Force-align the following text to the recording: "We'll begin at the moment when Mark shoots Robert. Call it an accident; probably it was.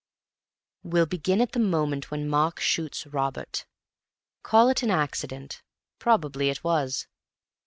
"We'll 0.81 1.05
begin 1.05 1.41
at 1.41 1.51
the 1.51 1.59
moment 1.59 2.09
when 2.09 2.27
Mark 2.27 2.59
shoots 2.59 3.05
Robert. 3.05 3.67
Call 4.41 4.67
it 4.69 4.81
an 4.81 4.89
accident; 4.89 5.61
probably 5.99 6.49
it 6.49 6.63
was. 6.63 7.05